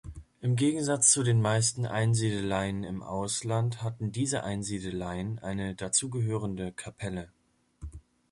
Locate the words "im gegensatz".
0.41-1.11